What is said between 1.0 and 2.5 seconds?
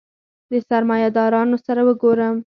دارانو سره وګورم.